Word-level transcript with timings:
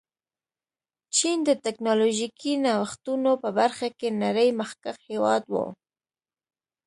چین 1.15 1.37
د 1.45 1.49
ټکنالوژيکي 1.63 2.53
نوښتونو 2.63 3.31
په 3.41 3.49
برخه 3.59 3.87
کې 3.99 4.09
نړۍ 4.23 4.49
مخکښ 4.59 4.97
هېواد 5.09 5.43
و. 5.53 5.55